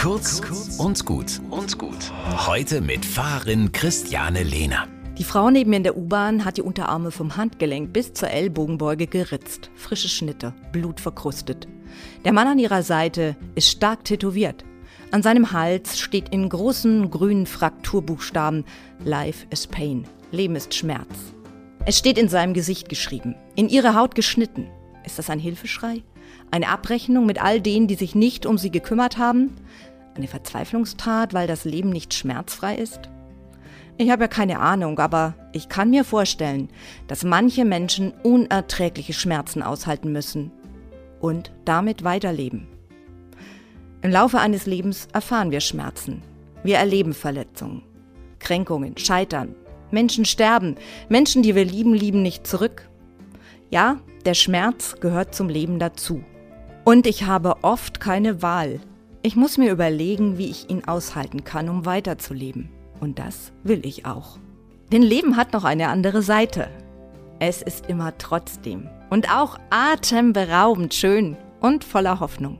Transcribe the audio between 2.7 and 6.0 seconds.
mit Fahrerin Christiane Lehner. Die Frau neben mir in der